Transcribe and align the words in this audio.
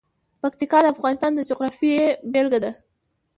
پکتیکا 0.41 0.79
د 0.81 0.85
افغانستان 0.93 1.31
د 1.35 1.39
جغرافیې 1.49 2.01
بېلګه 2.31 2.59
ده. 2.63 2.71